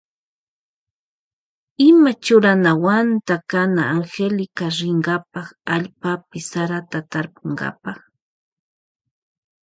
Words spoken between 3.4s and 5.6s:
kana Angélica rinkapa